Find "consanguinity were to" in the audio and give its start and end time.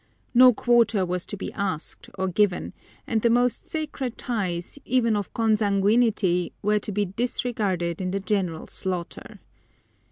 5.35-6.91